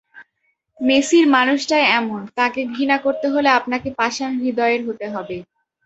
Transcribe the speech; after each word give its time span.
মেসির 0.79 1.25
মানুষটাই 1.35 1.85
এমন, 1.99 2.19
তাঁকে 2.37 2.61
ঘৃণা 2.73 2.97
করতে 3.05 3.27
হলে 3.33 3.49
আপনাকে 3.59 3.89
পাষাণ 3.99 4.31
হৃদয়ের 4.41 4.81
হতে 4.87 5.05
হবে। 5.13 5.37